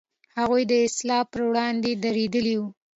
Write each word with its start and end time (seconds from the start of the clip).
هغوی 0.37 0.63
د 0.67 0.73
اصلاح 0.87 1.23
پر 1.31 1.41
وړاندې 1.49 1.91
درېدلي 2.03 2.55
و. 2.61 2.63